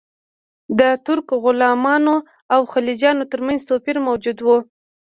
د 0.79 0.81
ترک 1.05 1.27
غلامانو 1.43 2.15
او 2.53 2.61
خلجیانو 2.71 3.29
ترمنځ 3.31 3.59
توپیر 3.69 3.97
موجود 4.07 4.37
و. 4.41 4.47